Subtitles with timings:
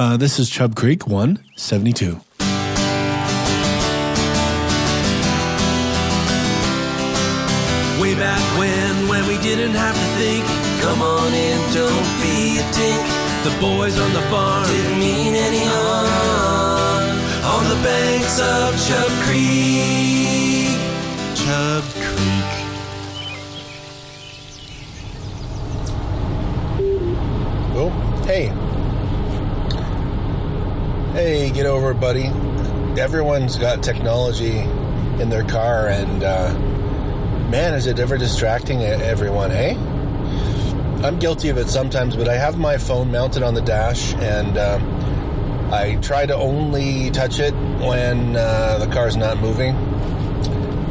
[0.00, 2.18] Uh, this is Chub Creek 172.
[8.00, 10.42] Way back when, when we didn't have to think.
[10.80, 13.04] Come on in, don't be a tink.
[13.44, 17.18] The boys on the farm didn't mean any harm.
[17.44, 20.80] On the banks of Chub Creek.
[21.36, 22.48] Chub Creek.
[27.76, 27.90] Oh,
[28.24, 28.79] hey.
[31.12, 32.26] Hey, get over buddy.
[32.96, 36.54] Everyone's got technology in their car, and uh,
[37.50, 39.74] man, is it ever distracting everyone, hey?
[41.04, 44.56] I'm guilty of it sometimes, but I have my phone mounted on the dash, and
[44.56, 49.74] um, I try to only touch it when uh, the car's not moving.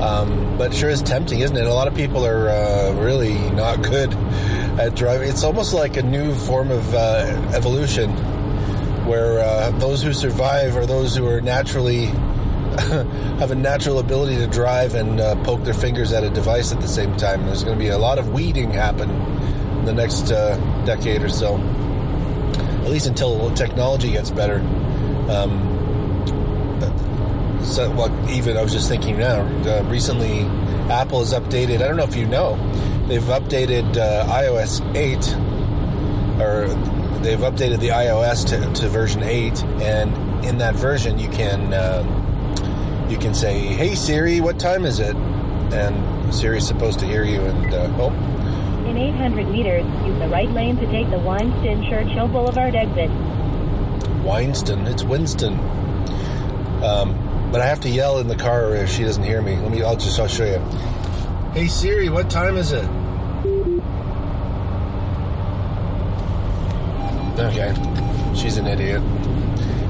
[0.02, 1.66] Um, but sure is tempting, isn't it?
[1.66, 4.14] A lot of people are uh, really not good
[4.78, 5.30] at driving.
[5.30, 8.12] It's almost like a new form of uh, evolution,
[9.10, 12.06] where uh, those who survive are those who are naturally
[13.40, 16.80] have a natural ability to drive and uh, poke their fingers at a device at
[16.80, 17.44] the same time.
[17.48, 21.30] There's going to be a lot of weeding happen in the next uh, decade or
[21.30, 24.60] so, at least until technology gets better.
[25.28, 25.66] Um,
[27.64, 29.42] so, well, even I was just thinking now.
[29.68, 30.42] Uh, recently,
[30.92, 31.82] Apple has updated.
[31.82, 32.58] I don't know if you know,
[33.08, 35.18] they've updated uh, iOS 8,
[36.40, 41.74] or they've updated the iOS to, to version 8, and in that version, you can
[41.74, 47.24] um, you can say, "Hey Siri, what time is it?" And Siri's supposed to hear
[47.24, 47.42] you.
[47.42, 48.10] And uh, oh,
[48.88, 53.10] In 800 meters, use the right lane to take the Winston Churchill Boulevard exit.
[54.24, 55.54] Winston, it's Winston.
[56.84, 59.56] Um, but I have to yell in the car if she doesn't hear me.
[59.58, 59.84] Let me.
[59.84, 60.20] I'll just.
[60.20, 60.60] I'll show you.
[61.54, 62.88] Hey Siri, what time is it?
[67.40, 67.74] Okay,
[68.36, 69.02] she's an idiot.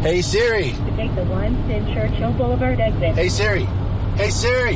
[0.02, 0.72] Hey Siri.
[0.72, 3.16] To take the Winston Churchill Boulevard exit.
[3.16, 3.64] Hey Siri.
[4.16, 4.76] Hey Siri.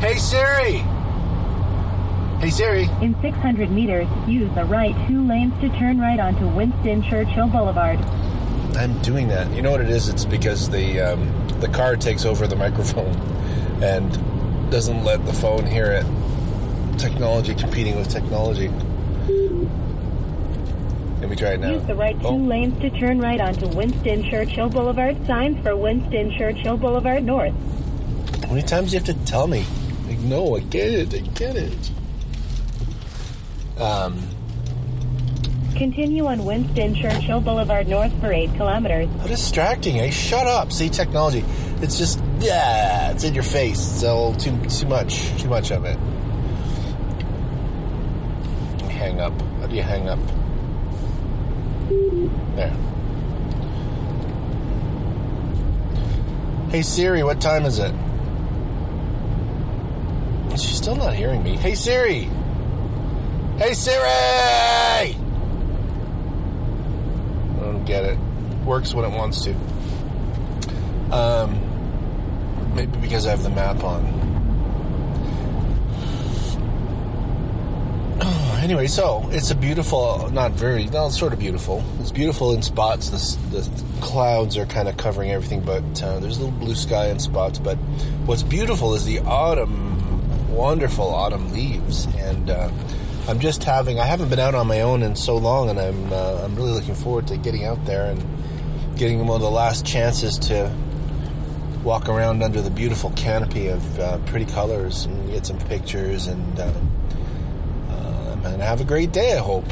[0.00, 0.78] Hey Siri.
[2.40, 2.88] Hey Siri.
[3.02, 7.98] In 600 meters, use the right two lanes to turn right onto Winston Churchill Boulevard.
[8.76, 9.52] I'm doing that.
[9.52, 10.08] You know what it is?
[10.08, 13.14] It's because the um, the car takes over the microphone
[13.82, 14.10] and
[14.70, 16.06] doesn't let the phone hear it.
[16.98, 18.70] Technology competing with technology.
[21.20, 21.70] Let me try it now.
[21.72, 22.36] Use the right two Oh.
[22.36, 25.16] lanes to turn right onto Winston Churchill Boulevard.
[25.26, 27.54] Signs for Winston Churchill Boulevard North.
[28.44, 29.64] How many times do you have to tell me?
[30.06, 31.14] Like, no, I get it.
[31.14, 31.90] I get it.
[33.80, 34.22] Um,
[35.74, 39.08] Continue on Winston Churchill Boulevard North for 8 kilometers.
[39.20, 40.10] how distracting, eh?
[40.10, 40.72] Shut up.
[40.72, 41.44] See, technology.
[41.82, 43.78] It's just, yeah, it's in your face.
[43.78, 45.28] It's So, too, too much.
[45.40, 45.98] Too much of it.
[48.90, 49.38] Hang up.
[49.60, 50.18] How do you hang up?
[52.56, 52.76] There.
[56.70, 57.94] Hey Siri, what time is it?
[60.52, 61.56] She's still not hearing me.
[61.56, 62.28] Hey Siri!
[63.58, 64.04] Hey Siri!
[64.04, 65.16] I
[67.60, 68.18] don't get it.
[68.64, 69.54] Works when it wants to.
[71.10, 74.25] Um, maybe because I have the map on.
[78.66, 81.84] Anyway, so it's a beautiful, not very, well, sort of beautiful.
[82.00, 83.10] It's beautiful in spots.
[83.10, 87.06] The, the clouds are kind of covering everything, but uh, there's a little blue sky
[87.06, 87.60] in spots.
[87.60, 87.76] But
[88.26, 92.06] what's beautiful is the autumn, wonderful autumn leaves.
[92.16, 92.72] And uh,
[93.28, 96.12] I'm just having, I haven't been out on my own in so long, and I'm,
[96.12, 99.86] uh, I'm really looking forward to getting out there and getting one of the last
[99.86, 100.74] chances to
[101.84, 106.58] walk around under the beautiful canopy of uh, pretty colors and get some pictures and.
[108.56, 109.66] And have a great day, I hope.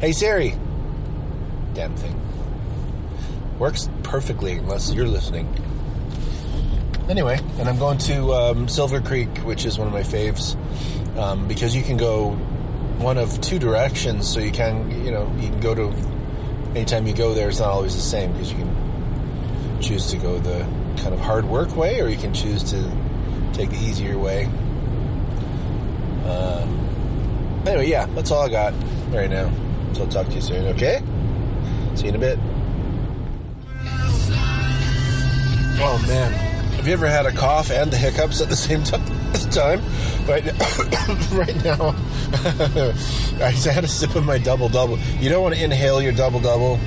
[0.00, 0.56] Hey Siri.
[1.72, 2.20] Damn thing.
[3.60, 5.46] Works perfectly unless you're listening.
[7.08, 10.56] Anyway, and I'm going to um, Silver Creek, which is one of my faves,
[11.16, 12.32] um, because you can go
[12.98, 14.28] one of two directions.
[14.28, 15.94] So you can, you know, you can go to
[16.74, 17.50] anytime you go there.
[17.50, 20.66] It's not always the same because you can choose to go the
[21.00, 22.82] kind of hard work way, or you can choose to
[23.52, 24.50] take the easier way.
[26.24, 28.74] Um, anyway, yeah, that's all I got
[29.12, 29.50] right now.
[29.92, 31.02] So I'll talk to you soon, okay?
[31.94, 32.38] See you in a bit.
[35.82, 36.32] Oh man,
[36.74, 38.96] have you ever had a cough and the hiccups at the same ti-
[39.50, 39.82] time?
[40.28, 40.52] Right now,
[41.32, 41.94] right now,
[43.44, 44.98] I just had a sip of my double double.
[45.20, 46.78] You don't want to inhale your double double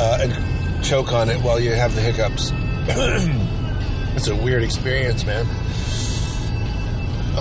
[0.00, 2.50] uh, and choke on it while you have the hiccups.
[4.16, 5.46] it's a weird experience, man.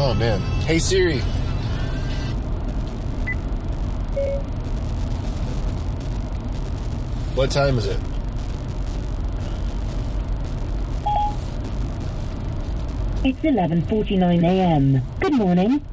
[0.02, 0.40] Oh man.
[0.62, 1.20] Hey Siri.
[7.36, 8.00] What time is it?
[13.26, 15.02] It's 11:49 a.m.
[15.20, 15.86] Good morning.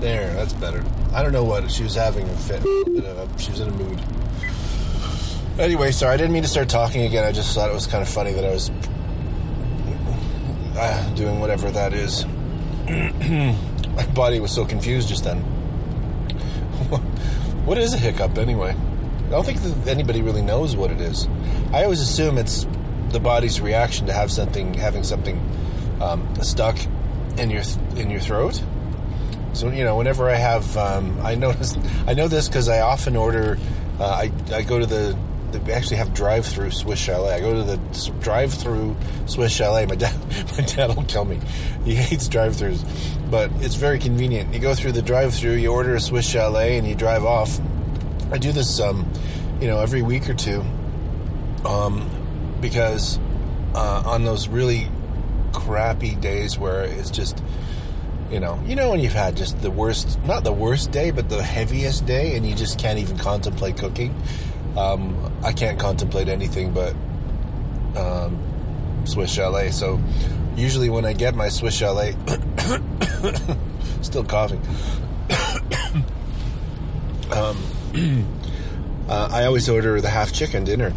[0.00, 0.84] There, that's better.
[1.14, 2.60] I don't know what she was having a fit.
[2.60, 4.02] Uh, she was in a mood.
[5.58, 7.24] Anyway, sorry, I didn't mean to start talking again.
[7.24, 8.70] I just thought it was kind of funny that I was
[10.76, 12.26] uh, doing whatever that is.
[13.94, 15.40] My body was so confused just then.
[17.64, 18.76] what is a hiccup anyway?
[19.26, 21.26] I don't think that anybody really knows what it is.
[21.72, 22.66] I always assume it's
[23.08, 25.40] the body's reaction to have something, having something
[26.00, 26.76] um, stuck
[27.38, 27.62] in your
[27.96, 28.62] in your throat.
[29.54, 31.76] So you know, whenever I have, um, I notice,
[32.06, 33.58] I know this because I often order.
[33.98, 35.16] Uh, I I go to the.
[35.58, 37.34] They actually have drive-through Swiss Chalet.
[37.34, 38.96] I go to the drive-through
[39.26, 39.86] Swiss Chalet.
[39.86, 40.16] My dad,
[40.58, 41.40] my dad will kill me.
[41.84, 44.52] He hates drive-throughs, but it's very convenient.
[44.52, 47.60] You go through the drive-through, you order a Swiss Chalet, and you drive off.
[48.32, 49.10] I do this, um,
[49.60, 50.64] you know, every week or two,
[51.64, 52.10] um,
[52.60, 53.18] because
[53.74, 54.88] uh, on those really
[55.52, 57.42] crappy days where it's just
[58.30, 61.28] you know you know when you've had just the worst not the worst day but
[61.28, 64.14] the heaviest day and you just can't even contemplate cooking
[64.76, 66.94] um, i can't contemplate anything but
[67.96, 68.38] um,
[69.04, 70.00] swiss chalet so
[70.56, 72.14] usually when i get my swiss chalet
[74.02, 74.60] still coughing
[77.32, 77.56] um,
[79.08, 80.92] uh, i always order the half chicken dinner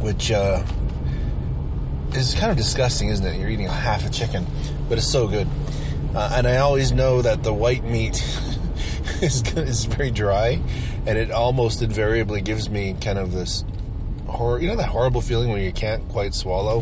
[0.00, 0.62] which uh,
[2.14, 3.38] is kind of disgusting, isn't it?
[3.38, 4.46] You're eating half a chicken,
[4.88, 5.48] but it's so good.
[6.14, 8.14] Uh, and I always know that the white meat
[9.22, 10.60] is is very dry,
[11.06, 13.64] and it almost invariably gives me kind of this
[14.26, 14.60] horror.
[14.60, 16.80] You know that horrible feeling when you can't quite swallow,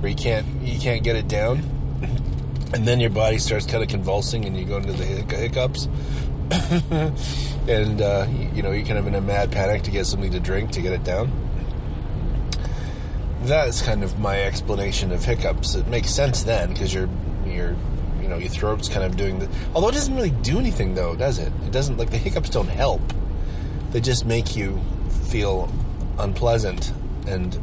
[0.00, 1.58] where you can't you can't get it down,
[2.74, 5.88] and then your body starts kind of convulsing, and you go into the hic- hiccups.
[7.68, 10.30] and uh, you, you know you're kind of in a mad panic to get something
[10.32, 11.30] to drink to get it down
[13.44, 15.74] that's kind of my explanation of hiccups.
[15.74, 17.08] It makes sense then because your
[17.44, 17.76] your
[18.20, 19.48] you know your throat's kind of doing the.
[19.74, 21.52] Although it doesn't really do anything though, does it?
[21.64, 23.00] It doesn't like the hiccups don't help.
[23.92, 24.80] They just make you
[25.28, 25.70] feel
[26.18, 26.92] unpleasant
[27.26, 27.58] and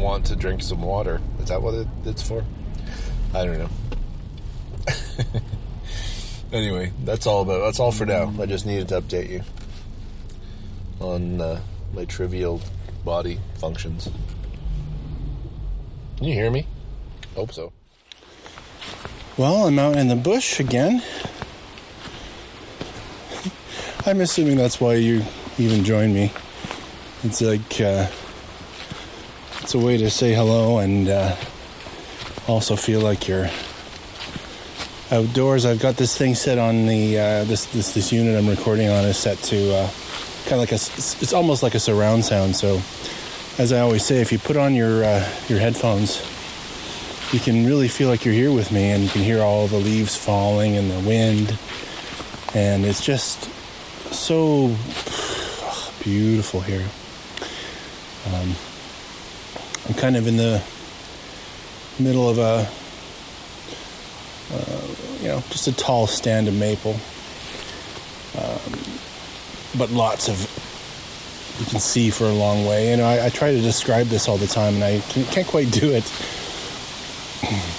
[0.00, 1.20] want to drink some water.
[1.40, 2.44] Is that what it, it's for?
[3.34, 3.68] I don't know.
[6.52, 7.60] anyway, that's all about.
[7.60, 8.32] That's all for now.
[8.40, 9.42] I just needed to update you
[11.00, 11.60] on uh,
[11.94, 12.60] my trivial
[13.04, 14.08] body functions.
[16.16, 16.66] Can you hear me?
[17.34, 17.72] Hope so.
[19.36, 21.02] Well, I'm out in the bush again.
[24.04, 25.22] I'm assuming that's why you
[25.58, 26.32] even joined me.
[27.22, 28.08] It's like uh,
[29.60, 31.36] it's a way to say hello and uh,
[32.48, 33.48] also feel like you're
[35.12, 35.64] outdoors.
[35.64, 39.04] I've got this thing set on the uh, this this this unit I'm recording on
[39.04, 39.90] is set to uh,
[40.46, 42.56] kind of like a it's almost like a surround sound.
[42.56, 42.82] So,
[43.62, 46.18] as I always say, if you put on your uh, your headphones,
[47.32, 49.76] you can really feel like you're here with me, and you can hear all the
[49.78, 51.56] leaves falling and the wind,
[52.52, 53.48] and it's just
[54.32, 54.74] so
[56.02, 56.88] beautiful here.
[58.32, 58.54] Um,
[59.86, 60.62] I'm kind of in the
[61.98, 62.66] middle of a
[65.20, 66.96] you know, just a tall stand of maple.
[68.38, 68.72] Um,
[69.76, 70.40] but lots of,
[71.60, 72.90] you can see for a long way.
[72.90, 75.46] You know, I, I try to describe this all the time and I can, can't
[75.46, 76.10] quite do it.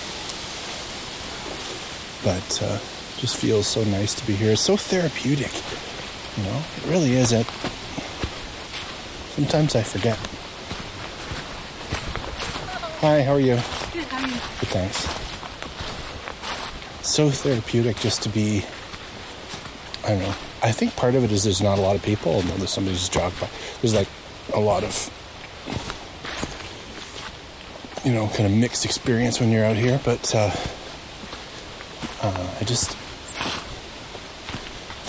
[2.23, 2.79] But uh,
[3.17, 4.53] just feels so nice to be here.
[4.53, 5.51] It's so therapeutic.
[6.37, 7.31] You know, it really is.
[7.31, 7.45] It.
[9.35, 10.17] Sometimes I forget.
[13.01, 13.55] Hi, how are you?
[13.91, 14.33] Good, how are you?
[14.33, 14.97] Good, thanks.
[17.07, 18.65] So therapeutic just to be.
[20.05, 20.33] I don't know.
[20.63, 22.33] I think part of it is there's not a lot of people.
[22.33, 23.47] Although there's somebody just jogged by.
[23.81, 24.07] There's like
[24.55, 25.09] a lot of,
[28.03, 29.99] you know, kind of mixed experience when you're out here.
[30.03, 30.51] But uh,
[32.23, 32.97] uh, I just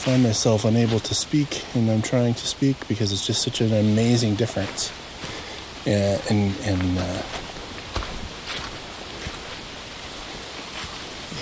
[0.05, 3.73] find myself unable to speak, and I'm trying to speak because it's just such an
[3.73, 4.93] amazing difference.
[5.87, 7.23] Uh, in in uh,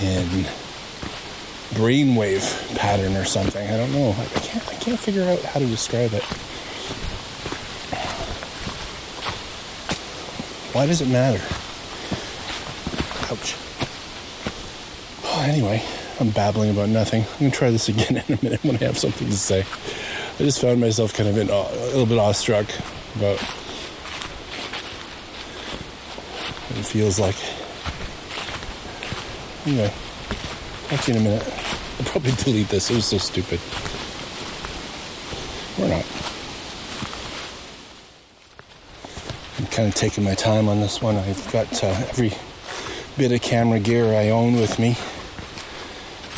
[0.00, 0.46] in
[1.74, 3.66] brainwave pattern or something.
[3.66, 4.14] I don't know.
[4.16, 4.68] I I can't.
[4.68, 6.22] I can't figure out how to describe it.
[10.72, 11.42] Why does it matter?
[13.32, 13.56] Ouch.
[15.24, 15.82] Oh, anyway,
[16.22, 17.22] I'm babbling about nothing.
[17.24, 19.64] I'm gonna try this again in a minute when I have something to say.
[20.38, 22.66] I just found myself kind of in, awe- a little bit awestruck
[23.16, 23.40] about
[26.68, 27.34] what it feels like.
[29.66, 29.92] Anyway,
[30.88, 31.44] talk to you in a minute.
[31.98, 32.88] I'll probably delete this.
[32.88, 33.58] It was so stupid.
[35.80, 36.06] Or not.
[39.58, 41.16] I'm kind of taking my time on this one.
[41.16, 42.32] I've got uh, every
[43.18, 44.96] bit of camera gear I own with me.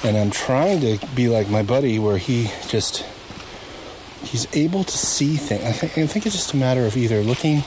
[0.05, 3.05] And I'm trying to be like my buddy where he just
[4.23, 5.65] he's able to see things.
[5.65, 7.63] I think, I think it's just a matter of either looking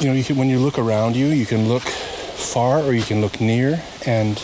[0.00, 3.02] you know, you can when you look around you, you can look far or you
[3.02, 4.38] can look near and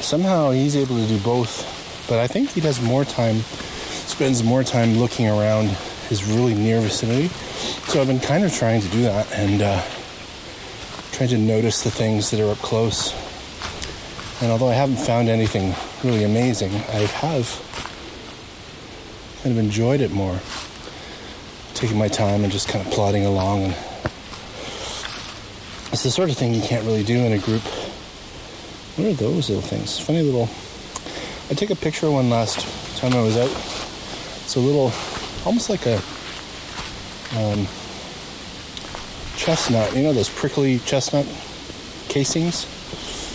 [0.00, 1.70] somehow he's able to do both.
[2.08, 5.68] But I think he does more time spends more time looking around
[6.08, 7.28] his really near vicinity.
[7.88, 9.82] So I've been kind of trying to do that and uh,
[11.12, 13.14] trying to notice the things that are up close.
[14.44, 15.74] And although I haven't found anything
[16.06, 17.48] really amazing, I have
[19.42, 20.38] kind of enjoyed it more.
[21.72, 23.62] Taking my time and just kind of plodding along.
[23.62, 23.74] And
[25.92, 27.62] it's the sort of thing you can't really do in a group.
[28.96, 29.98] What are those little things?
[29.98, 30.50] Funny little.
[31.50, 32.66] I took a picture of one last
[32.98, 33.48] time I was out.
[33.48, 34.92] It's a little,
[35.46, 35.96] almost like a
[37.34, 37.66] um,
[39.38, 39.96] chestnut.
[39.96, 41.24] You know those prickly chestnut
[42.10, 42.73] casings?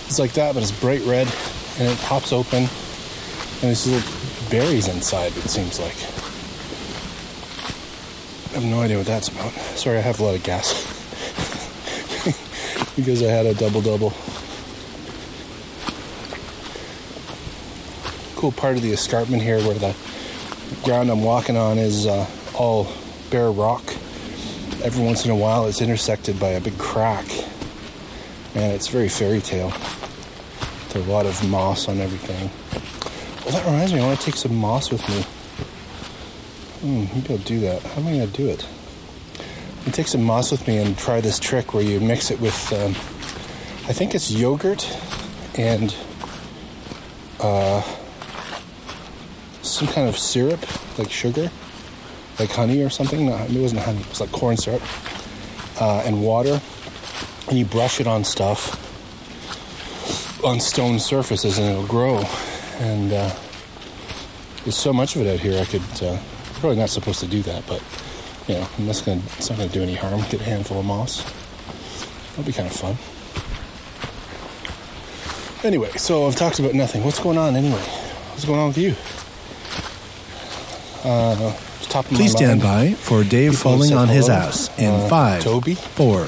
[0.09, 1.31] It's like that, but it's bright red,
[1.77, 5.37] and it pops open, and there's little berries inside.
[5.37, 5.95] It seems like.
[8.49, 9.51] I have no idea what that's about.
[9.77, 10.73] Sorry, I have a lot of gas
[12.95, 14.09] because I had a double double.
[18.35, 19.95] Cool part of the escarpment here, where the
[20.81, 22.25] ground I'm walking on is uh,
[22.55, 22.87] all
[23.29, 23.83] bare rock.
[24.83, 27.27] Every once in a while, it's intersected by a big crack,
[28.55, 29.71] and it's very fairy tale.
[30.89, 32.49] There's a lot of moss on everything.
[33.45, 35.21] Well, that reminds me, I want to take some moss with me.
[36.81, 37.83] Hmm, maybe I'll do that.
[37.83, 38.67] How am I going to do it?
[39.85, 42.73] I take some moss with me and try this trick where you mix it with,
[42.73, 42.91] um,
[43.89, 44.87] I think it's yogurt
[45.55, 45.95] and
[47.39, 47.81] uh,
[49.61, 50.59] some kind of syrup,
[50.97, 51.51] like sugar,
[52.39, 53.25] like honey or something.
[53.25, 54.81] No, it wasn't honey, it was like corn syrup,
[55.81, 56.61] uh, and water.
[57.47, 58.78] And you brush it on stuff,
[60.43, 62.23] on stone surfaces, and it'll grow.
[62.79, 63.35] And uh,
[64.63, 65.81] there's so much of it out here, I could.
[66.01, 66.17] Uh,
[66.59, 67.81] probably not supposed to do that, but
[68.47, 70.21] you know, I'm just gonna, it's not gonna do any harm.
[70.29, 71.23] Get a handful of moss.
[72.31, 72.97] That'll be kind of fun.
[75.65, 77.03] Anyway, so I've talked about nothing.
[77.03, 77.79] What's going on anyway?
[78.31, 78.95] What's going on with you?
[81.09, 81.53] Uh,
[81.89, 85.07] top of my Please stand by for Dave People falling on his ass in Uh,
[85.09, 85.75] five, Toby.
[85.75, 86.25] four,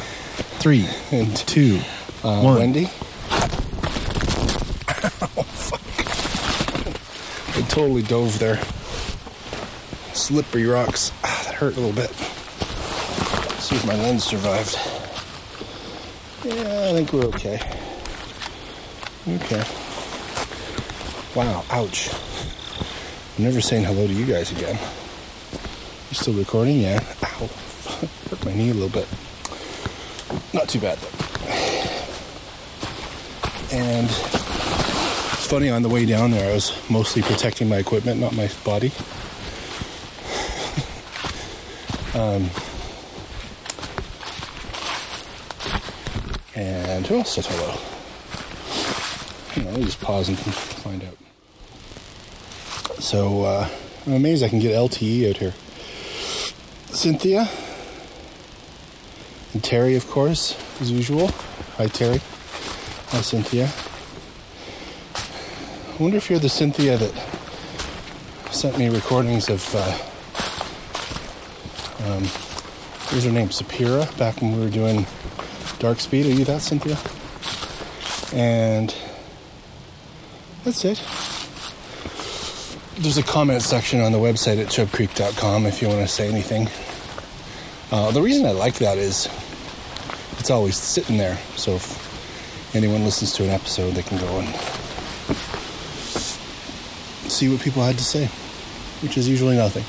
[0.60, 1.80] three, And, two,
[2.24, 2.58] Uh, one.
[2.60, 2.86] Wendy.
[5.24, 5.82] oh fuck!
[7.56, 8.58] I totally dove there.
[10.14, 11.14] Slippery rocks.
[11.24, 12.10] Ah, that hurt a little bit.
[12.10, 14.76] Let's see if my lens survived.
[16.44, 17.62] Yeah, I think we're okay.
[19.26, 19.64] Okay.
[21.34, 22.10] Wow, ouch.
[23.38, 24.78] I'm never saying hello to you guys again.
[26.10, 26.82] You still recording?
[26.82, 27.00] Yeah.
[27.24, 27.48] Ow.
[28.30, 29.08] Hurt my knee a little bit.
[30.54, 31.22] Not too bad though.
[33.72, 34.41] And
[35.52, 38.88] funny, on the way down there, I was mostly protecting my equipment, not my body.
[42.16, 42.50] um,
[46.56, 47.78] and who else said hello?
[49.58, 51.18] You know, let me just pause and find out.
[53.04, 53.68] So, uh,
[54.06, 55.54] I'm amazed I can get LTE out here.
[56.94, 57.50] Cynthia.
[59.52, 61.28] And Terry, of course, as usual.
[61.76, 62.22] Hi, Terry.
[63.10, 63.70] Hi, Cynthia.
[66.02, 67.14] I wonder if you're the Cynthia that
[68.52, 69.82] sent me recordings of, uh,
[72.08, 72.24] um,
[73.22, 73.50] her name?
[73.50, 75.06] Sapira, back when we were doing
[75.78, 76.26] Dark Speed.
[76.26, 76.98] Are you that, Cynthia?
[78.36, 78.96] And
[80.64, 80.98] that's it.
[83.00, 86.68] There's a comment section on the website at chubcreek.com if you want to say anything.
[87.92, 89.30] Uh, the reason I like that is
[90.40, 91.38] it's always sitting there.
[91.58, 94.81] So if anyone listens to an episode, they can go and
[97.42, 98.28] see what people had to say,
[99.02, 99.84] which is usually nothing.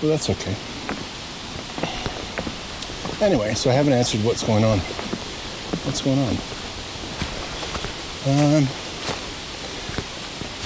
[0.00, 0.54] But that's okay.
[3.20, 4.78] Anyway, so I haven't answered what's going on.
[5.82, 6.36] What's going on?
[8.24, 8.68] Um,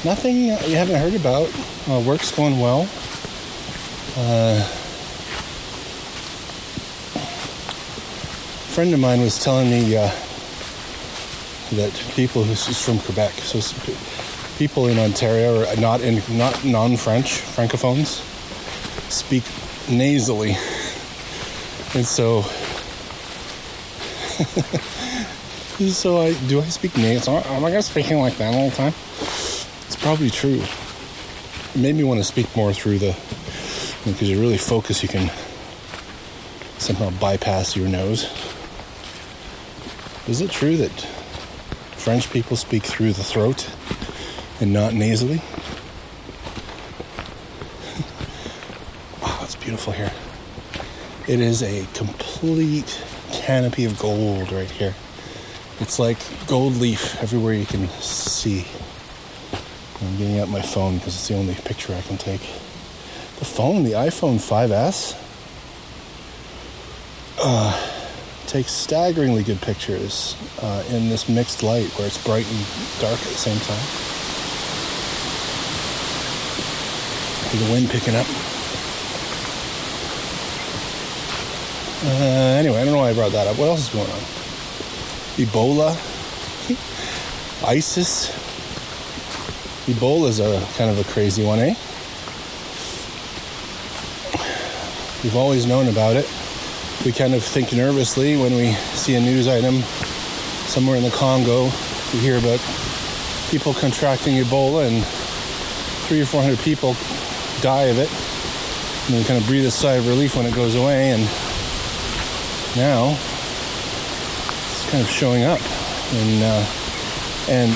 [0.05, 0.37] nothing
[0.69, 1.49] you haven't heard about.
[1.89, 2.83] Uh, work's going well.
[4.19, 4.61] Uh,
[7.15, 7.23] a
[8.77, 10.11] friend of mine was telling me uh,
[11.73, 13.59] that people who's from Quebec, so
[14.57, 18.23] people in Ontario are not in not non-French francophones
[19.11, 19.45] speak
[19.89, 20.57] nasally,
[21.95, 22.43] and so
[25.91, 27.39] so I do I speak nasal?
[27.39, 28.95] Am I gonna speaking like that all the time?
[29.87, 30.63] It's probably true.
[31.75, 33.17] It made me want to speak more through the
[34.05, 35.03] because you really focus.
[35.03, 35.31] You can
[36.79, 38.25] somehow bypass your nose.
[40.29, 40.91] Is it true that
[41.97, 43.69] French people speak through the throat
[44.61, 45.37] and not nasally?
[49.23, 50.13] wow, it's beautiful here.
[51.29, 54.95] It is a complete canopy of gold right here.
[55.81, 58.65] It's like gold leaf everywhere you can see.
[60.01, 62.41] I'm getting out my phone because it's the only picture I can take.
[63.39, 65.23] The phone, the iPhone 5S,
[67.39, 67.93] uh,
[68.47, 72.67] takes staggeringly good pictures uh, in this mixed light where it's bright and
[73.01, 74.16] dark at the same time.
[77.53, 78.27] The wind picking up.
[82.05, 83.57] Uh, anyway, I don't know why I brought that up.
[83.59, 84.19] What else is going on?
[85.37, 85.91] Ebola,
[87.67, 88.31] ISIS.
[89.87, 91.75] Ebola is a kind of a crazy one, eh?
[95.23, 96.29] We've always known about it.
[97.05, 99.83] We kind of think nervously when we see a news item
[100.69, 101.65] somewhere in the Congo.
[102.13, 102.61] We hear about
[103.51, 105.05] people contracting Ebola and
[106.07, 106.95] three or four hundred people
[107.61, 108.11] die of it.
[109.07, 111.11] And we kind of breathe a sigh of relief when it goes away.
[111.11, 111.23] And
[112.77, 113.17] now
[114.87, 115.61] it's kind of showing up,
[116.13, 116.67] and uh,
[117.49, 117.71] and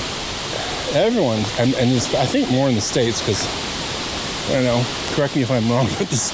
[0.95, 3.47] everyone, and, and I think more in the states because
[4.49, 4.83] I don't know.
[5.15, 6.31] Correct me if I'm wrong, but this,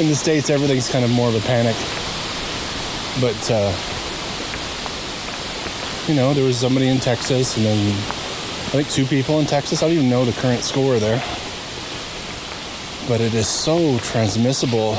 [0.00, 1.76] in the states everything's kind of more of a panic.
[3.20, 3.72] But uh,
[6.08, 9.82] you know, there was somebody in Texas, and then I think two people in Texas.
[9.82, 11.22] I don't even know the current score there,
[13.08, 14.94] but it is so transmissible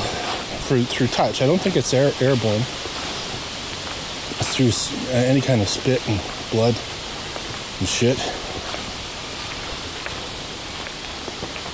[0.66, 1.42] through through touch.
[1.42, 2.62] I don't think it's air, airborne
[4.50, 4.72] through
[5.12, 6.74] any kind of spit and blood
[7.78, 8.18] and shit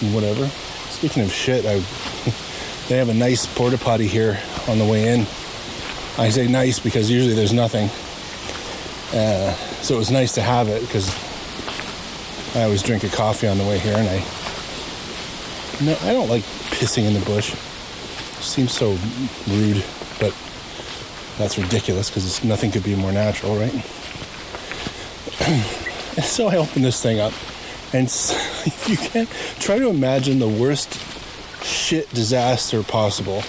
[0.03, 0.47] and whatever.
[0.91, 1.79] Speaking of shit, I
[2.89, 4.39] they have a nice porta potty here
[4.69, 5.21] on the way in.
[6.19, 7.89] I say nice because usually there's nothing.
[9.19, 11.09] Uh, so it was nice to have it because
[12.55, 14.46] I always drink a coffee on the way here, and I
[15.83, 17.53] no, I don't like pissing in the bush.
[17.53, 18.97] It seems so
[19.49, 19.85] rude,
[20.19, 20.35] but
[21.39, 23.73] that's ridiculous because nothing could be more natural, right?
[26.25, 27.33] so I open this thing up,
[27.93, 28.07] and
[28.87, 30.99] you can't try to imagine the worst
[31.63, 33.43] shit disaster possible.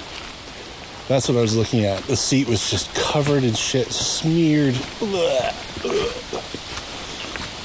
[1.07, 2.03] That's what I was looking at.
[2.03, 4.75] The seat was just covered in shit, smeared.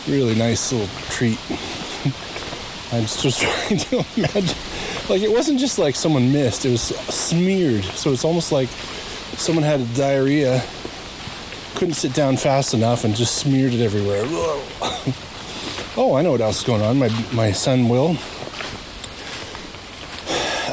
[0.06, 1.40] Really nice little treat.
[2.92, 4.56] I'm just trying to imagine.
[5.08, 7.84] Like, it wasn't just like someone missed, it was smeared.
[7.84, 8.68] So it's almost like
[9.38, 10.62] someone had diarrhea,
[11.74, 14.22] couldn't sit down fast enough, and just smeared it everywhere.
[15.96, 16.98] oh, I know what else is going on.
[16.98, 18.16] My my son Will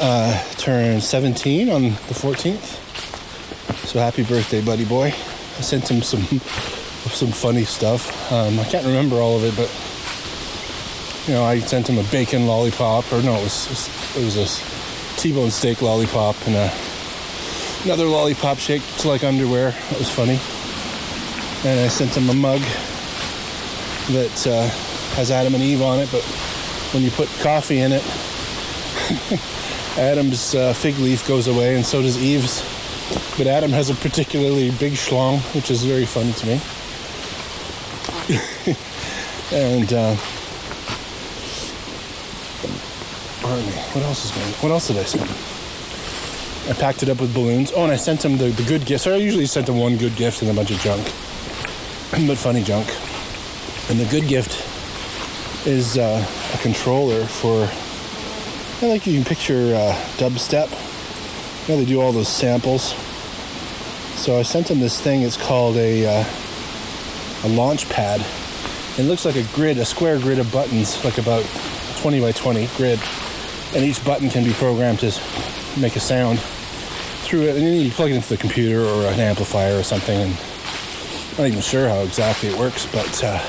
[0.00, 2.78] uh, turned 17 on the 14th.
[3.86, 5.06] So happy birthday, buddy boy!
[5.06, 6.22] I sent him some
[7.10, 8.30] some funny stuff.
[8.32, 9.68] Um, I can't remember all of it, but
[11.26, 15.16] you know, I sent him a bacon lollipop, or no, it was it was a
[15.20, 16.72] T-bone steak lollipop and a
[17.84, 19.70] another lollipop shaped like underwear.
[19.70, 20.38] That was funny.
[21.68, 22.60] And I sent him a mug
[24.12, 24.68] that uh,
[25.16, 26.22] has Adam and Eve on it, but
[26.92, 28.02] when you put coffee in it,
[29.98, 32.64] Adam's uh, fig leaf goes away, and so does Eve's.
[33.36, 36.60] But Adam has a particularly big schlong, which is very funny to me.
[39.52, 40.16] and uh,
[43.58, 44.52] what else is going?
[44.62, 45.28] What else did I send?
[46.70, 47.72] I packed it up with balloons.
[47.74, 49.04] Oh, and I sent him the, the good gift.
[49.04, 51.04] So I usually sent him one good gift and a bunch of junk,
[52.26, 52.88] but funny junk.
[53.90, 54.66] And the good gift
[55.66, 57.68] is uh, a controller for,
[58.84, 60.70] I like you can picture uh, dubstep.
[61.68, 62.94] You know, they do all those samples.
[64.18, 65.22] So I sent him this thing.
[65.22, 66.24] It's called a uh,
[67.44, 68.24] a launch pad.
[68.98, 71.44] It looks like a grid, a square grid of buttons, like about
[71.98, 72.98] 20 by 20 grid,
[73.74, 75.06] and each button can be programmed to
[75.78, 79.20] make a sound through it, and then you plug it into the computer or an
[79.20, 80.18] amplifier or something.
[80.18, 83.40] And I'm not even sure how exactly it works, but uh,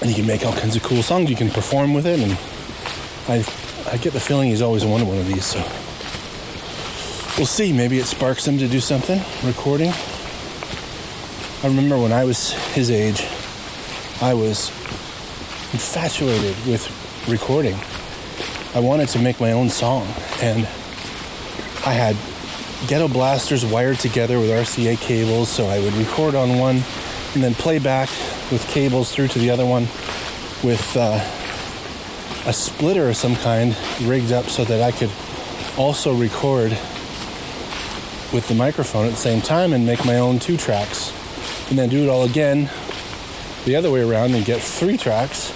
[0.00, 1.30] and you can make all kinds of cool songs.
[1.30, 2.32] You can perform with it, and
[3.28, 3.44] I
[3.92, 5.44] I get the feeling he's always wanted one of these.
[5.44, 5.58] So
[7.36, 7.72] we'll see.
[7.72, 9.92] Maybe it sparks him to do something, recording.
[11.62, 13.22] I remember when I was his age,
[14.22, 14.70] I was
[15.72, 16.88] infatuated with
[17.28, 17.76] recording.
[18.72, 20.06] I wanted to make my own song,
[20.40, 20.64] and
[21.84, 22.16] I had
[22.86, 26.82] ghetto blasters wired together with RCA cables, so I would record on one
[27.34, 28.08] and then play back
[28.52, 29.82] with cables through to the other one
[30.62, 31.18] with uh,
[32.48, 35.10] a splitter of some kind rigged up so that I could
[35.76, 36.70] also record
[38.32, 41.12] with the microphone at the same time and make my own two tracks.
[41.70, 42.70] And then do it all again
[43.64, 45.52] the other way around and get three tracks.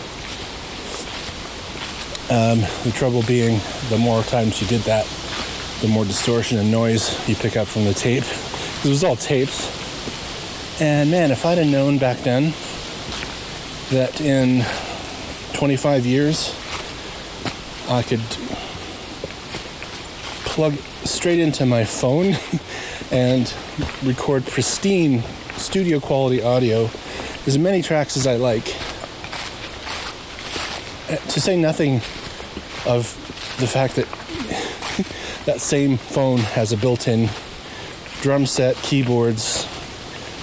[2.35, 5.07] Um, the trouble being, the more times you did that,
[5.83, 8.25] the more distortion and noise you pick up from the tape.
[8.85, 9.71] It was all tapes.
[10.81, 12.53] And man, if I'd have known back then
[13.91, 14.65] that in
[15.53, 16.53] 25 years
[17.89, 18.19] I could
[20.45, 22.35] plug straight into my phone
[23.13, 23.55] and
[24.03, 25.23] record pristine
[25.57, 26.91] studio quality audio
[27.47, 28.75] as many tracks as I like.
[31.09, 32.01] Uh, To say nothing
[32.87, 33.15] of
[33.61, 34.07] the fact that
[35.47, 37.29] that same phone has a built-in
[38.23, 39.65] drum set, keyboards,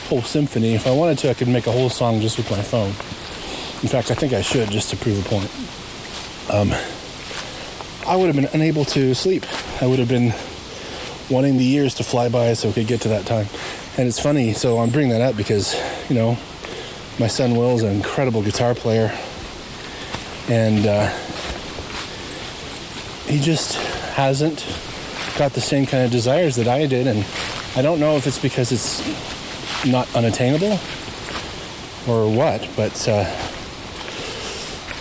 [0.07, 0.73] whole symphony.
[0.73, 2.89] If I wanted to, I could make a whole song just with my phone.
[3.81, 5.49] In fact, I think I should just to prove a point.
[6.51, 6.71] Um,
[8.05, 9.45] I would have been unable to sleep.
[9.81, 10.33] I would have been
[11.29, 13.47] wanting the years to fly by so we could get to that time.
[13.97, 15.75] And it's funny, so I'm bringing that up because,
[16.09, 16.37] you know,
[17.19, 19.17] my son Will is an incredible guitar player.
[20.49, 21.09] And uh,
[23.31, 23.77] he just
[24.11, 24.67] hasn't
[25.37, 27.07] got the same kind of desires that I did.
[27.07, 27.25] And
[27.77, 28.99] I don't know if it's because it's
[29.85, 30.77] not unattainable
[32.09, 33.23] or what, but uh,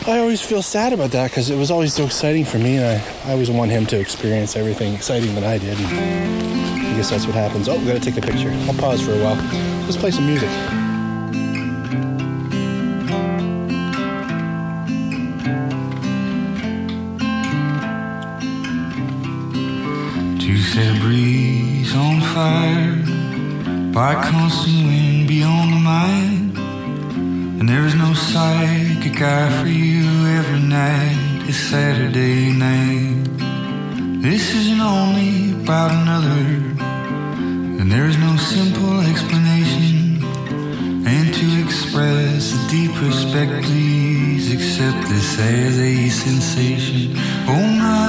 [0.06, 2.86] I always feel sad about that because it was always so exciting for me, and
[2.86, 5.76] I, I always want him to experience everything exciting that I did.
[5.76, 7.68] And I guess that's what happens.
[7.68, 8.50] Oh, gotta take a picture.
[8.68, 9.36] I'll pause for a while.
[9.86, 10.50] Let's play some music.
[23.92, 26.56] By constant wind beyond the mind.
[27.58, 31.48] And there is no psychic eye for you every night.
[31.48, 33.24] It's Saturday night.
[34.22, 36.44] This isn't only about another,
[37.80, 40.22] and there is no simple explanation.
[41.06, 47.14] And to express a deep respect, please accept this as a sensation.
[47.48, 47.99] Oh homage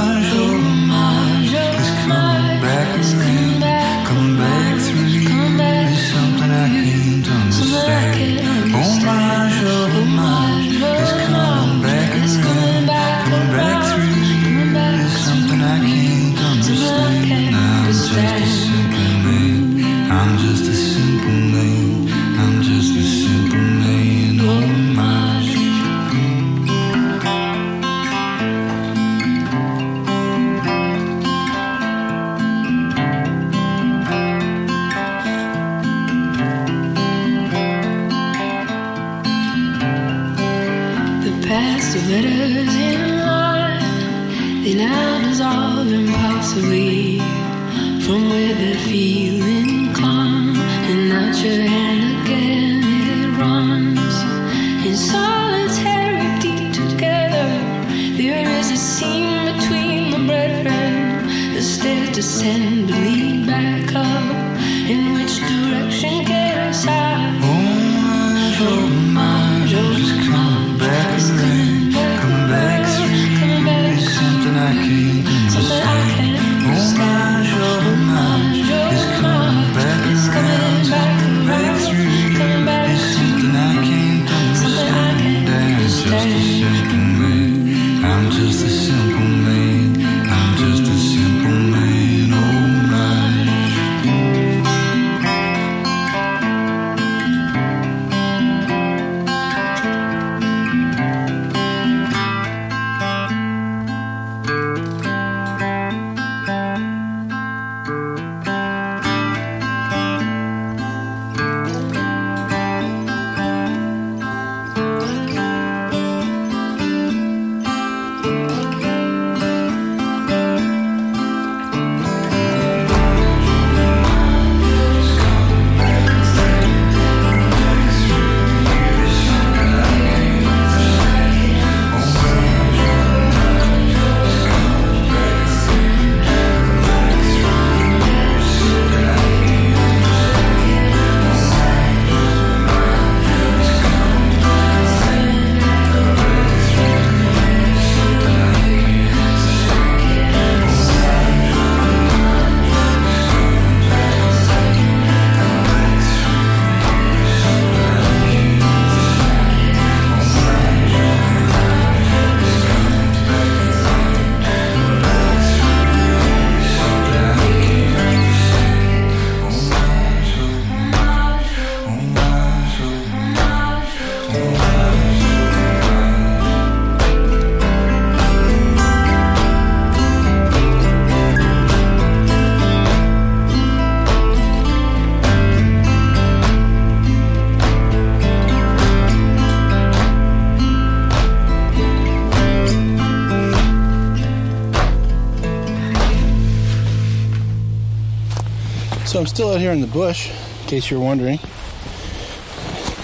[199.32, 201.38] still out here in the bush, in case you're wondering.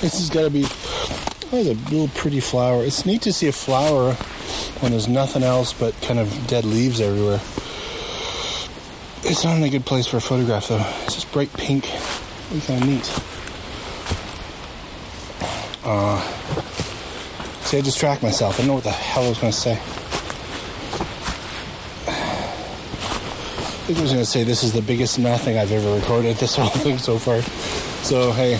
[0.01, 0.65] This has got to be.
[1.53, 2.83] Oh, a little pretty flower.
[2.83, 4.11] It's neat to see a flower
[4.81, 7.39] when there's nothing else but kind of dead leaves everywhere.
[9.23, 10.85] It's not in a good place for a photograph though.
[11.05, 11.89] It's just bright pink.
[12.49, 13.09] Really kind of neat.
[15.85, 16.21] Uh,
[17.61, 18.55] see, I distract myself.
[18.55, 19.96] I don't know what the hell I was going to say.
[23.88, 26.36] I think I was going to say this is the biggest nothing I've ever recorded
[26.36, 27.41] this whole thing so far.
[28.04, 28.56] So, hey,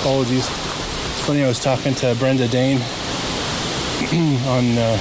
[0.00, 0.44] apologies.
[0.44, 2.78] It's funny, I was talking to Brenda Dane
[4.48, 4.96] on, uh,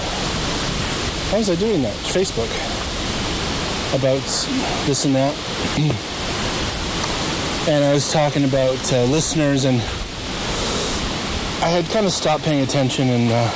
[1.31, 1.95] how was I doing that?
[1.95, 2.45] Facebook.
[3.97, 4.21] About
[4.85, 5.35] this and that.
[7.67, 9.77] and I was talking about uh, listeners, and
[11.63, 13.49] I had kind of stopped paying attention, and uh,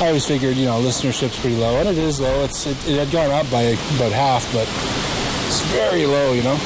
[0.00, 2.44] I always figured, you know, listenership's pretty low, and it is low.
[2.44, 4.66] It's it, it had gone up by about half, but
[5.46, 6.58] it's very low, you know.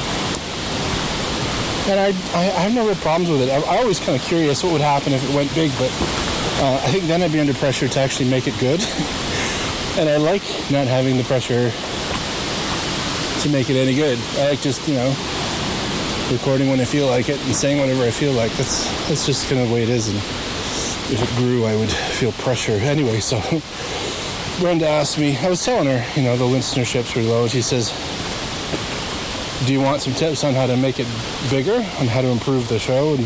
[1.89, 3.51] And I, I, I have no real problems with it.
[3.51, 5.93] I, I always kind of curious what would happen if it went big, but
[6.61, 8.81] uh, I think then I'd be under pressure to actually make it good.
[9.99, 11.71] and I like not having the pressure
[13.43, 14.19] to make it any good.
[14.39, 15.09] I like just, you know,
[16.33, 18.53] recording when I feel like it and saying whatever I feel like.
[18.53, 20.09] That's that's just kind of the way it is.
[20.09, 20.48] And
[21.11, 23.21] if it grew, I would feel pressure anyway.
[23.21, 23.41] So
[24.61, 25.37] Brenda asked me.
[25.39, 27.49] I was telling her, you know, the listenerships were low.
[27.49, 27.91] She says,
[29.67, 31.07] "Do you want some tips on how to make it
[31.51, 33.25] bigger, on how to improve the show?" And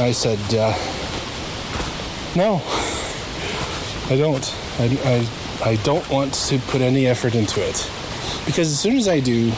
[0.00, 0.74] I said, uh,
[2.34, 2.62] "No,
[4.10, 4.54] I don't.
[4.80, 5.28] I,
[5.64, 7.90] I I don't want to put any effort into it."
[8.46, 9.52] Because as soon as I do,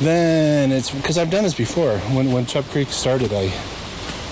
[0.00, 1.98] then it's because I've done this before.
[2.14, 3.52] When when Chub Creek started, I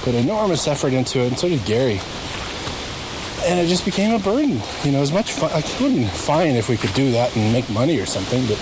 [0.02, 2.00] put enormous effort into it, and so did Gary.
[3.44, 4.60] And it just became a burden.
[4.84, 5.50] You know, as much fun.
[5.52, 8.46] Like, it would been fine if we could do that and make money or something,
[8.46, 8.58] but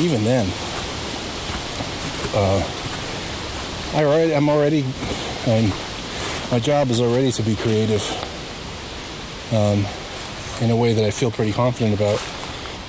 [0.00, 0.46] even then,
[2.34, 2.62] uh,
[3.94, 4.84] I already, I'm already,
[5.46, 5.70] I'm,
[6.50, 8.02] my job is already to be creative
[9.52, 9.86] um,
[10.60, 12.18] in a way that I feel pretty confident about.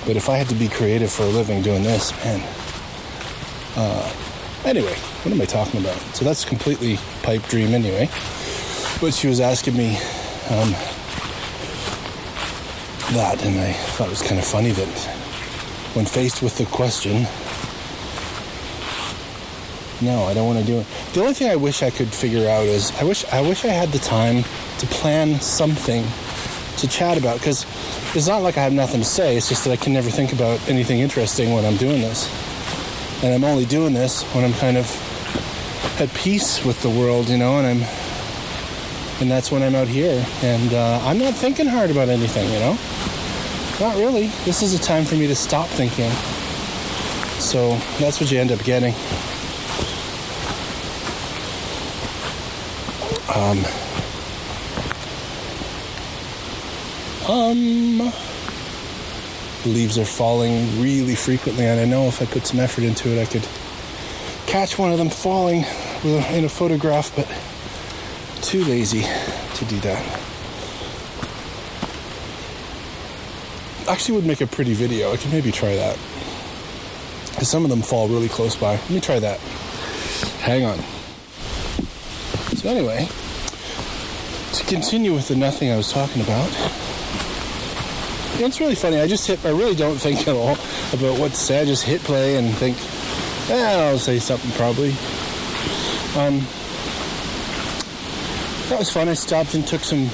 [0.04, 2.40] But if I had to be creative for a living doing this, man.
[3.76, 4.25] Uh,
[4.66, 5.96] anyway, what am I talking about?
[6.14, 8.08] So that's completely pipe dream anyway.
[9.00, 9.96] But she was asking me
[10.50, 10.72] um,
[13.14, 14.88] that, and I thought it was kind of funny that
[15.94, 17.26] when faced with the question,
[20.02, 20.86] no, I don't want to do it.
[21.14, 23.68] The only thing I wish I could figure out is I wish I wish I
[23.68, 24.42] had the time
[24.78, 26.04] to plan something
[26.78, 27.64] to chat about because
[28.14, 29.36] it's not like I have nothing to say.
[29.36, 32.28] It's just that I can never think about anything interesting when I'm doing this.
[33.22, 34.86] And I'm only doing this when I'm kind of
[36.00, 37.88] at peace with the world, you know, and I'm
[39.20, 40.24] and that's when I'm out here.
[40.42, 42.78] And uh, I'm not thinking hard about anything, you know?
[43.80, 44.26] Not really.
[44.44, 46.10] This is a time for me to stop thinking.
[47.40, 48.94] So that's what you end up getting.
[53.34, 53.64] Um,
[57.28, 58.12] um,
[59.68, 63.20] leaves are falling really frequently, and I know if I put some effort into it,
[63.20, 63.46] I could
[64.46, 65.64] catch one of them falling
[66.04, 67.26] in a photograph, but
[68.42, 70.02] too lazy to do that.
[73.88, 75.12] Actually, would make a pretty video.
[75.12, 75.98] I could maybe try that.
[77.30, 78.72] Because some of them fall really close by.
[78.72, 79.38] Let me try that.
[80.40, 80.78] Hang on.
[82.56, 83.08] So, anyway,
[84.54, 86.50] to continue with the nothing I was talking about,
[88.44, 89.00] it's really funny.
[89.00, 90.52] I just hit, I really don't think at all
[90.92, 91.60] about what to say.
[91.60, 92.76] I just hit play and think,
[93.50, 94.90] eh, I'll say something probably.
[96.16, 96.40] Um,
[98.68, 99.08] that was fun.
[99.08, 100.06] I stopped and took some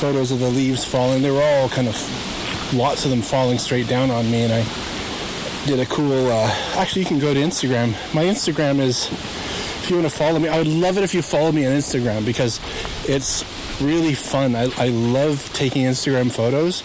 [0.00, 1.22] photos of the leaves falling.
[1.22, 5.66] They were all kind of, lots of them falling straight down on me, and I
[5.66, 7.92] did a cool, uh, actually, you can go to Instagram.
[8.14, 11.22] My Instagram is, if you want to follow me, I would love it if you
[11.22, 12.60] follow me on Instagram because
[13.08, 13.44] it's
[13.82, 14.54] really fun.
[14.54, 16.82] I, I love taking Instagram photos,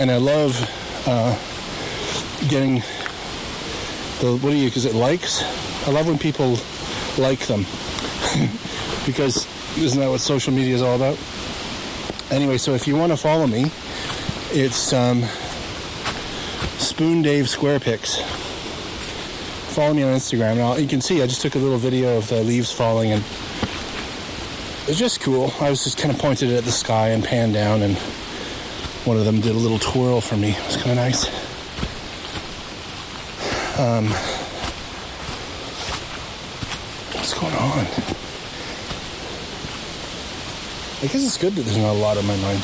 [0.00, 0.56] and I love
[1.06, 1.36] uh,
[2.48, 2.76] getting
[4.20, 4.68] the what do you?
[4.68, 5.42] Because it likes.
[5.86, 6.58] I love when people
[7.18, 7.62] like them
[9.06, 9.46] because
[9.78, 11.18] isn't that what social media is all about?
[12.30, 13.70] Anyway, so if you want to follow me,
[14.52, 15.22] it's um,
[16.78, 18.20] Spoon Dave Square Pics.
[19.74, 20.56] Follow me on Instagram.
[20.56, 23.24] Now you can see I just took a little video of the leaves falling and
[24.88, 25.52] was just cool.
[25.60, 27.94] I was just kind of pointed at the sky and panned down, and
[29.04, 30.52] one of them did a little twirl for me.
[30.52, 31.26] It was kind of nice.
[33.78, 34.06] Um,
[37.12, 37.84] what's going on?
[41.00, 42.60] I guess it's good that there's not a lot on my mind.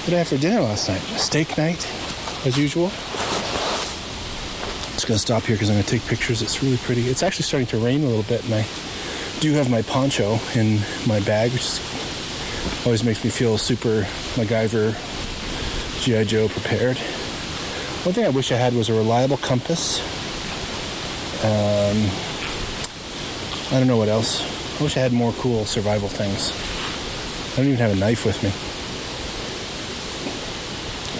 [0.00, 1.02] What did I have for dinner last night?
[1.18, 1.86] Steak night,
[2.46, 2.88] as usual.
[4.94, 6.40] just to stop here because I'm to take pictures.
[6.40, 7.02] It's really pretty.
[7.02, 8.66] It's actually starting to rain a little bit, and I
[9.40, 11.80] do have my poncho in my bag, which
[12.86, 14.02] always makes me feel super
[14.34, 14.94] MacGyver,
[16.02, 16.24] G.I.
[16.24, 16.96] Joe prepared.
[18.04, 20.00] One thing I wish I had was a reliable compass.
[21.44, 22.08] Um,
[23.74, 24.42] I don't know what else.
[24.80, 26.52] I wish I had more cool survival things.
[27.52, 28.50] I don't even have a knife with me.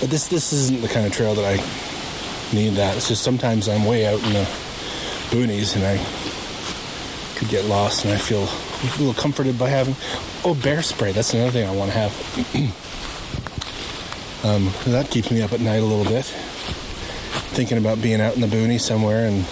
[0.00, 1.56] But this this isn't the kind of trail that I
[2.54, 2.96] need that.
[2.96, 4.48] It's just sometimes I'm way out in the
[5.30, 5.96] boonies and I
[7.36, 9.94] could get lost and I feel a little comforted by having
[10.44, 11.12] oh bear spray.
[11.12, 12.12] That's another thing I want to have.
[14.44, 16.24] um, that keeps me up at night a little bit.
[17.54, 19.44] Thinking about being out in the boonies somewhere and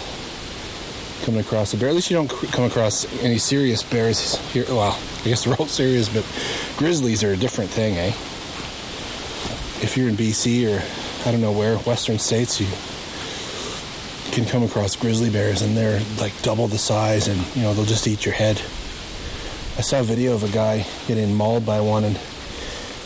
[1.23, 1.89] coming across a bear.
[1.89, 4.65] At least you don't come across any serious bears here.
[4.67, 6.25] Well, I guess they're all serious, but
[6.77, 8.13] grizzlies are a different thing, eh?
[9.83, 10.83] If you're in BC or
[11.27, 12.67] I don't know where, western states, you
[14.35, 17.85] can come across grizzly bears and they're like double the size and you know they'll
[17.85, 18.57] just eat your head.
[19.77, 22.19] I saw a video of a guy getting mauled by one and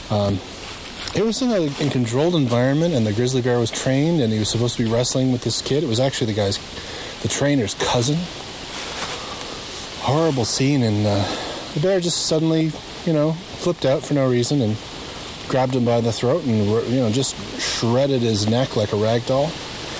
[0.09, 0.39] um,
[1.15, 4.39] it was in a in controlled environment and the grizzly bear was trained and he
[4.39, 5.83] was supposed to be wrestling with this kid.
[5.83, 6.57] It was actually the guy's
[7.21, 8.17] the trainer's cousin.
[10.01, 11.23] Horrible scene and uh,
[11.75, 12.71] the bear just suddenly,
[13.05, 14.75] you know, flipped out for no reason and
[15.47, 19.23] grabbed him by the throat and you know just shredded his neck like a rag
[19.27, 19.51] doll.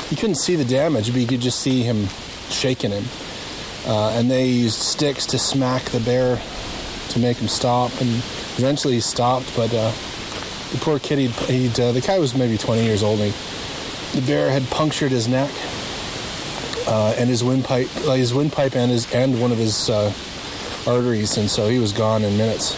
[0.10, 2.08] You couldn't see the damage, but you could just see him
[2.50, 3.06] shaking him.
[3.86, 6.41] Uh, and they used sticks to smack the bear
[7.10, 8.10] to make him stop, and
[8.58, 9.56] eventually he stopped.
[9.56, 9.91] But uh,
[10.72, 13.19] the poor kid, he'd, he'd uh, the guy was maybe 20 years old.
[13.19, 15.52] And he, the bear had punctured his neck
[16.88, 20.12] uh, and his windpipe, like his windpipe, and his and one of his uh,
[20.88, 22.74] arteries, and so he was gone in minutes.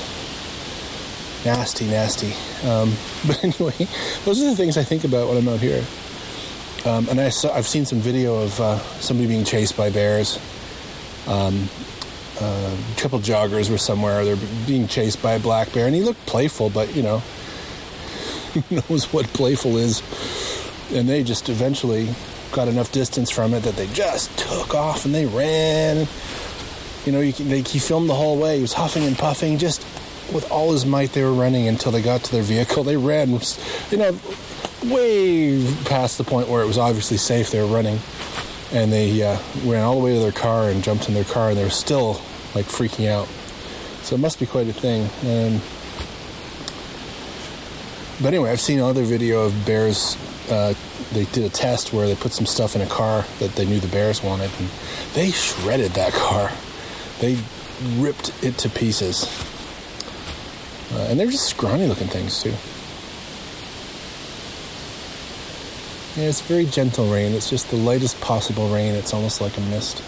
[1.46, 2.34] Nasty, nasty.
[2.67, 2.94] Um,
[3.28, 3.88] but anyway,
[4.26, 5.84] those are the things I think about when I'm out here.
[6.86, 10.39] Um, and I saw, I've seen some video of uh, somebody being chased by bears.
[11.28, 11.70] Um,
[12.39, 14.26] uh, couple joggers were somewhere.
[14.26, 17.20] They're being chased by a black bear, and he looked playful, but you know,
[18.54, 20.02] who knows what playful is.
[20.91, 22.10] And they just eventually
[22.52, 26.08] got enough distance from it that they just took off and they ran.
[27.06, 28.58] You know, can, they, he filmed the whole way.
[28.58, 29.82] He was huffing and puffing, just
[30.34, 31.13] with all his might.
[31.13, 32.84] They were running until they got to their vehicle.
[32.84, 33.30] They ran,
[33.91, 34.20] you know,
[34.84, 37.52] way past the point where it was obviously safe.
[37.52, 38.00] They were running,
[38.72, 41.50] and they uh, ran all the way to their car and jumped in their car,
[41.50, 42.22] and they were still
[42.56, 43.28] like freaking out.
[44.04, 45.04] So it must be quite a thing.
[45.30, 45.62] Um,
[48.22, 50.17] but anyway, I've seen another video of bears.
[50.50, 50.74] Uh,
[51.13, 53.80] they did a test where they put some stuff in a car that they knew
[53.80, 54.70] the bears wanted, and
[55.13, 56.52] they shredded that car.
[57.20, 57.38] They
[57.98, 59.26] ripped it to pieces.
[60.94, 62.54] Uh, and they're just scrawny looking things, too.
[66.22, 67.32] Yeah, it's very gentle rain.
[67.32, 68.94] It's just the lightest possible rain.
[68.94, 70.04] It's almost like a mist.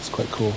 [0.00, 0.52] It's quite cool.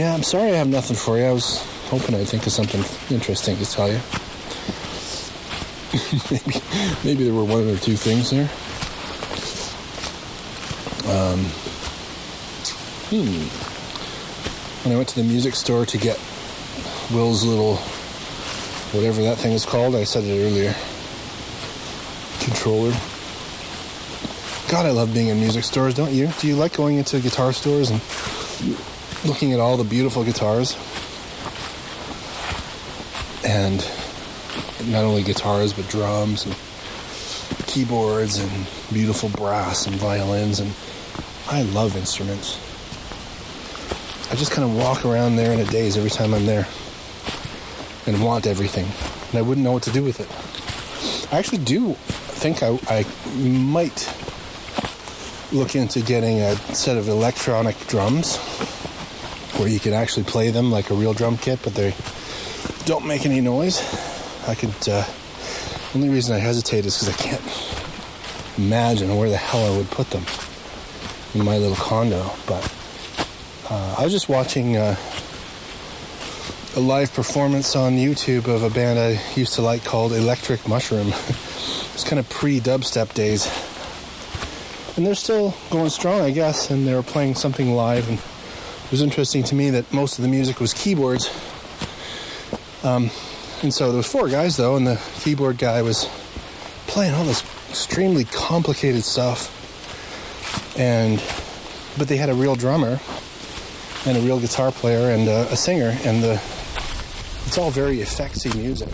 [0.00, 1.24] Yeah, I'm sorry I have nothing for you.
[1.24, 2.80] I was hoping I'd think of something
[3.12, 3.98] interesting to tell you.
[6.30, 6.62] maybe,
[7.02, 8.48] maybe there were one or two things there.
[11.12, 11.40] Um,
[13.10, 13.48] hmm.
[14.84, 16.20] When I went to the music store to get
[17.12, 17.78] Will's little,
[18.94, 20.72] whatever that thing is called, I said it earlier,
[22.46, 22.92] controller.
[24.70, 26.28] God, I love being in music stores, don't you?
[26.40, 28.00] Do you like going into guitar stores and
[29.24, 30.76] looking at all the beautiful guitars?
[33.44, 33.78] And
[34.92, 36.54] not only guitars, but drums and
[37.66, 40.60] keyboards and beautiful brass and violins.
[40.60, 40.72] And
[41.48, 42.60] I love instruments.
[44.30, 46.66] I just kind of walk around there in a daze every time I'm there
[48.06, 48.86] and want everything.
[49.30, 51.32] And I wouldn't know what to do with it.
[51.32, 51.96] I actually do
[52.36, 53.04] think I, I
[53.36, 54.12] might
[55.52, 58.36] look into getting a set of electronic drums
[59.56, 61.94] where you can actually play them like a real drum kit, but they
[62.84, 63.80] don't make any noise.
[64.46, 64.88] I could.
[64.88, 65.04] Uh,
[65.94, 70.10] only reason I hesitate is because I can't imagine where the hell I would put
[70.10, 70.24] them
[71.34, 72.30] in my little condo.
[72.46, 72.72] But
[73.70, 74.94] uh, I was just watching uh,
[76.76, 81.12] a live performance on YouTube of a band I used to like called Electric Mushroom.
[81.96, 83.46] it's kind of pre dubstep days.
[84.96, 88.06] And they're still going strong, I guess, and they were playing something live.
[88.06, 91.30] And it was interesting to me that most of the music was keyboards.
[92.84, 93.10] Um,
[93.62, 96.06] and so there was four guys though, and the keyboard guy was
[96.86, 99.54] playing all this extremely complicated stuff.
[100.78, 101.16] And
[101.96, 103.00] but they had a real drummer
[104.04, 106.34] and a real guitar player and a, a singer, and the
[107.46, 108.90] it's all very effectsy music.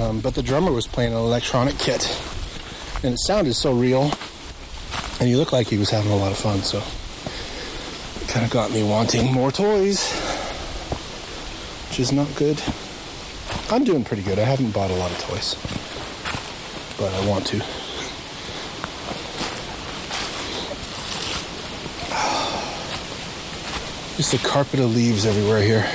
[0.00, 2.08] Um, but the drummer was playing an electronic kit,
[3.04, 4.10] And it sounded so real.
[5.20, 8.50] And he looked like he was having a lot of fun, so it kind of
[8.50, 10.10] got me wanting more toys,
[11.88, 12.58] which is not good.
[13.70, 14.38] I'm doing pretty good.
[14.38, 15.54] I haven't bought a lot of toys,
[16.96, 17.58] but I want to.
[24.16, 25.86] Just a carpet of leaves everywhere here.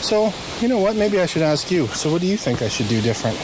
[0.00, 0.96] So, you know what?
[0.96, 1.86] Maybe I should ask you.
[1.88, 3.36] So, what do you think I should do different?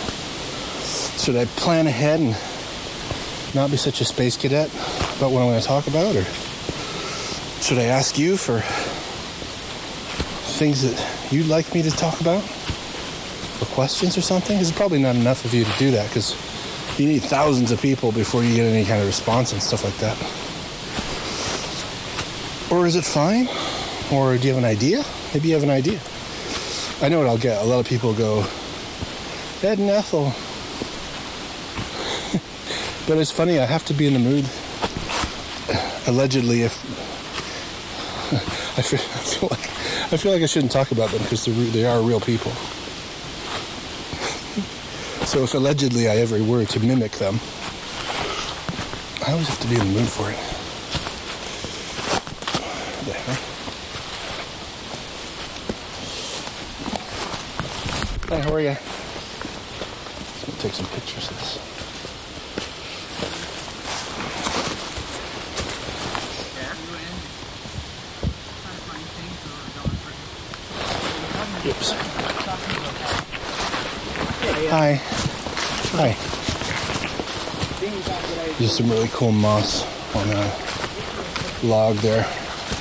[1.20, 2.36] Should I plan ahead and
[3.54, 4.68] not be such a space cadet
[5.16, 6.16] about what I'm going to talk about?
[6.16, 6.24] Or
[7.62, 8.60] should I ask you for
[10.58, 12.42] things that you'd like me to talk about?
[13.60, 14.58] Or questions or something?
[14.58, 16.34] It's probably not enough of you to do that because
[16.98, 19.96] you need thousands of people before you get any kind of response and stuff like
[19.98, 20.16] that.
[22.72, 23.48] Or is it fine?
[24.10, 25.04] Or do you have an idea?
[25.34, 26.00] Maybe you have an idea.
[27.02, 27.60] I know what I'll get.
[27.60, 28.46] A lot of people go,
[29.64, 30.26] Ed and Ethel.
[33.08, 34.48] but it's funny, I have to be in the mood.
[36.06, 36.72] Allegedly, if
[38.78, 39.68] I feel, I feel like
[40.12, 42.52] I feel like I shouldn't talk about them because they are real people.
[45.26, 47.40] so if allegedly I ever were to mimic them,
[49.26, 50.36] I always have to be in the mood for it.
[52.96, 53.40] What the heck?
[58.32, 58.70] Hi, how are you?
[58.70, 61.58] Just gonna take some pictures of this.
[71.66, 71.92] Oops.
[74.70, 75.00] Hi.
[75.92, 76.16] Hi.
[78.58, 79.84] There's some really cool moss
[80.16, 82.26] on a log there.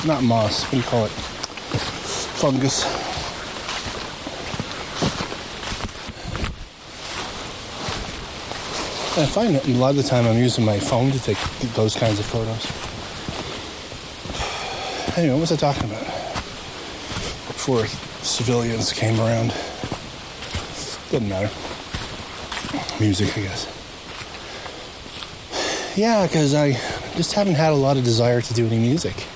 [0.06, 1.12] Not moss, what do you call it?
[2.40, 3.01] Fungus.
[9.18, 11.38] I find a lot of the time I'm using my phone to take
[11.74, 12.66] those kinds of photos.
[15.18, 16.06] Anyway, what was I talking about?
[17.48, 17.86] Before
[18.24, 19.50] civilians came around.
[21.12, 21.50] Doesn't matter.
[23.02, 23.68] Music, I guess.
[25.98, 26.72] Yeah, because I
[27.18, 29.28] just haven't had a lot of desire to do any music.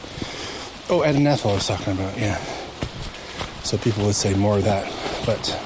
[0.89, 2.38] Oh, Ed and Ethel I was talking about, yeah.
[3.63, 4.89] So people would say more of that.
[5.26, 5.59] But,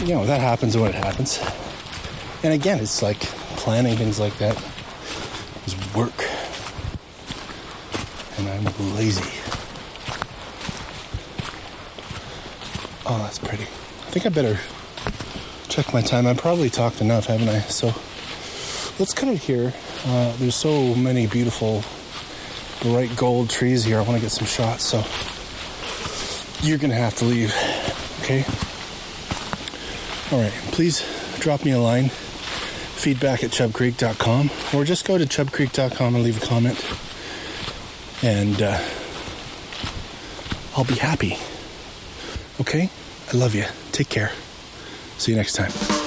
[0.00, 1.38] you know, that happens when it happens.
[2.44, 3.18] And again, it's like
[3.58, 4.56] planning things like that
[5.66, 6.14] is work.
[8.38, 9.28] And I'm lazy.
[13.06, 13.64] Oh, that's pretty.
[13.64, 14.58] I think I better
[15.68, 16.28] check my time.
[16.28, 17.58] I've probably talked enough, haven't I?
[17.60, 17.86] So
[19.00, 19.72] let's cut it here.
[20.06, 21.82] Uh, there's so many beautiful
[22.82, 23.98] bright gold trees here.
[23.98, 24.98] I want to get some shots, so
[26.64, 27.52] you're going to have to leave.
[28.22, 28.44] Okay?
[30.30, 30.52] All right.
[30.70, 31.04] Please
[31.40, 32.12] drop me a line
[32.98, 36.84] feedback at chubcreek.com or just go to chubcreek.com and leave a comment
[38.22, 38.78] and uh,
[40.76, 41.36] I'll be happy.
[42.60, 42.90] Okay?
[43.32, 43.64] I love you.
[43.92, 44.32] Take care.
[45.18, 45.97] See you next time.